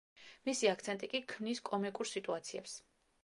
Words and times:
მისი 0.47 0.69
აქცენტი 0.69 1.09
კი 1.11 1.21
ქმნის 1.35 1.61
კომიკურ 1.71 2.09
სიტუაციებს. 2.13 2.77